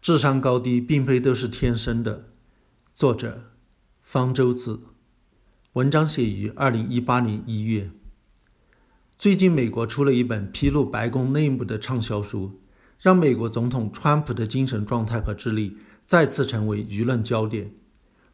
[0.00, 2.28] 智商高低并非都是天生的。
[2.92, 3.50] 作者：
[4.00, 4.80] 方舟子。
[5.72, 7.90] 文章写于二零一八年一月。
[9.18, 12.60] 最近，美国出了一本披露白宫内幕的畅销书，
[13.00, 15.76] 让美国总统川普的精神状态和智力
[16.06, 17.72] 再次成为舆论焦点。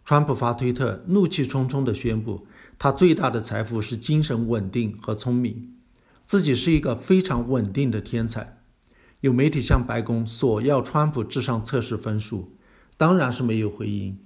[0.04, 2.46] 川普发推特，怒气冲冲地宣布，
[2.78, 5.74] 他最大的财富是精神稳定和聪明，
[6.26, 8.63] 自己是一个非常稳定的天才。
[9.24, 12.52] 有媒体向白宫索要川普智商测试分数，
[12.98, 14.18] 当然是没有回应。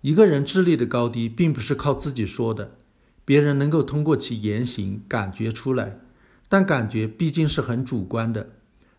[0.00, 2.72] 一个人智力的高低，并不是靠自己说的，
[3.24, 6.00] 别人能够通过其言行感觉出来，
[6.48, 8.50] 但感觉毕竟是很主观的。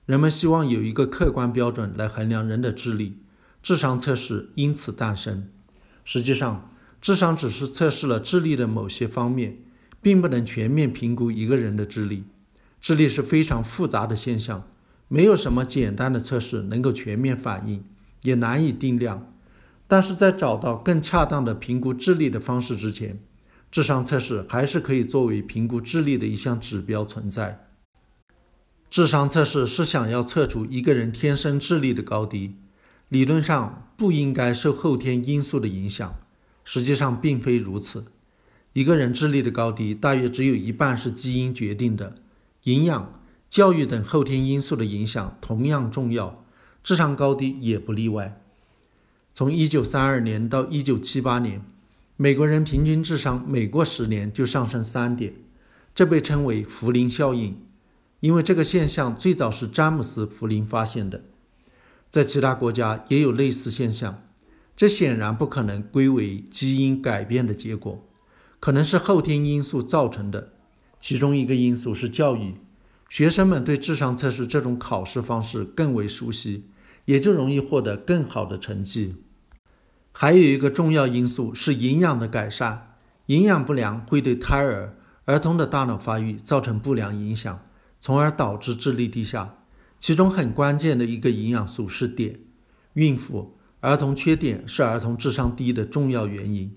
[0.05, 3.17] 人们希望有一个客观标准来衡量人的智力，
[3.61, 5.49] 智商测试因此诞生。
[6.05, 6.71] 实际上，
[7.01, 9.57] 智商只是测试了智力的某些方面，
[10.01, 12.23] 并不能全面评估一个人的智力。
[12.79, 14.65] 智力是非常复杂的现象。
[15.07, 17.83] 没有什么简单的测试能够全面反映，
[18.23, 19.31] 也难以定量。
[19.87, 23.19] 但是在找到更恰当的评估智力的方式之前，
[23.71, 27.67] 智商测试还是可以作为评估智力的一项指标存在。
[28.89, 32.55] 智商测试是想要测出一个人天生智力的高低，
[33.09, 36.15] 理论上不应该受后天因素的影响。
[36.63, 38.05] 实际上并非如此，
[38.73, 42.15] 一个人智力的高低大约只有一半是基因决定的，
[42.63, 43.13] 营养。
[43.49, 46.45] 教育等后天因素的影响同样重要，
[46.83, 48.41] 智商高低也不例外。
[49.33, 51.61] 从1932年到1978年，
[52.17, 55.33] 美国人平均智商每过十年就上升三点，
[55.93, 57.57] 这被称为福林效应。
[58.21, 61.23] 因为这个现象最早是詹姆斯·福林发现的，
[62.09, 64.23] 在其他国家也有类似现象。
[64.75, 68.03] 这显然不可能归为基因改变的结果，
[68.59, 70.53] 可能是后天因素造成的。
[70.99, 72.55] 其中一个因素是教育。
[73.15, 76.65] 学生们对智商测试这种考试方式更为熟悉，
[77.05, 79.15] 也就容易获得更好的成绩。
[80.11, 87.63] 还有一个重要因素是营养的改善，营养不良会对胎儿、儿童的大脑发育造成不良影响，
[88.01, 89.59] 从而导致智力低下。
[89.97, 92.37] 其中很关键的一个营养素是碘，
[92.95, 96.75] 孕妇、儿童缺碘是儿童智商低的重要原因。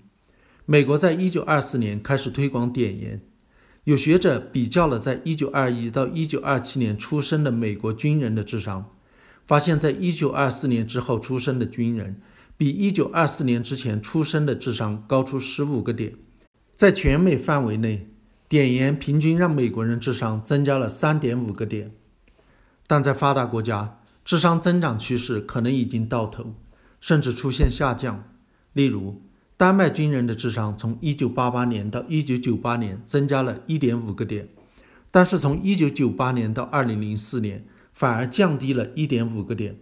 [0.65, 3.21] 美国在一九二四年开始推广碘盐。
[3.85, 8.93] 有学者比较了在1921到1927年出生的美国军人的智商，
[9.45, 12.21] 发现，在1924年之后出生的军人
[12.57, 16.13] 比1924年之前出生的智商高出15个点。
[16.75, 18.07] 在全美范围内，
[18.47, 21.91] 碘盐平均让美国人智商增加了3.5个点，
[22.85, 26.55] 但在发达国家，智商增长趋势可能已经到头，
[27.01, 28.23] 甚至出现下降。
[28.73, 29.21] 例如，
[29.59, 34.47] 丹麦军人的智商从1988年到1998年增加了1.5个点，
[35.11, 39.75] 但是从1998年到2004年反而降低了一点五个点。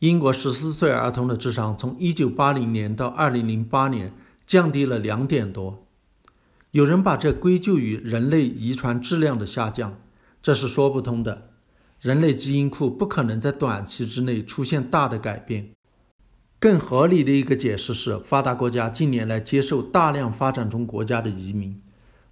[0.00, 4.12] 英国14岁儿童的智商从1980年到2008年
[4.44, 5.86] 降低了两点多。
[6.72, 9.96] 有人把这归咎于人类遗传质量的下降，
[10.42, 11.50] 这是说不通的。
[12.00, 15.70] 人类基因库不可能在短期之内出现大的改变。
[16.64, 21.78] 更合理的一个解释是，发达国家近年来接受大量发展中国家的移民。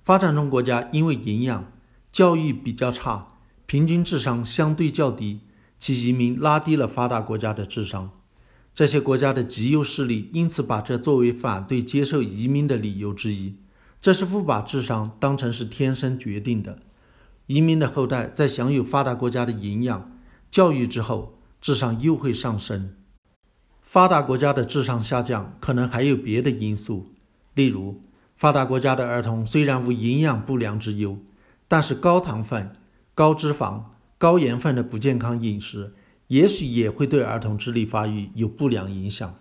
[0.03, 1.71] 发展中国家因为营养、
[2.11, 3.35] 教育比较差，
[3.67, 5.41] 平均智商相对较低，
[5.79, 8.09] 其移民拉低了发达国家的智商。
[8.75, 13.57] 这些国家的极右势力因此把这作为反对接受移民的理由之一。
[14.01, 16.79] 这是不把智商当成是天生决定的。
[17.49, 20.11] 移民的后代在享有发达国家的营养、
[20.51, 22.95] 教育之后，智商又会上升。
[23.93, 27.13] 发达国家的智商下降可能还有别的因素，
[27.53, 28.01] 例如，
[28.35, 31.19] 发达国家的儿童虽然无营养不良之忧，
[31.69, 32.75] 但是高糖分、
[33.15, 33.83] 高脂肪、
[34.17, 35.93] 高盐分的不健康饮食，
[36.29, 39.35] 也许也会对儿童智力发育有不良影响。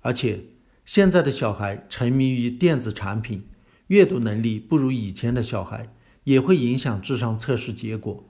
[0.00, 0.44] 而且，
[0.86, 3.44] 现在的小孩沉迷于电子产品，
[3.88, 5.92] 阅读能力不如以前的小孩，
[6.24, 8.24] 也会影响智商测试结果。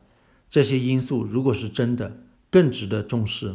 [0.49, 3.55] 这些因素如果是真的，更值得重视。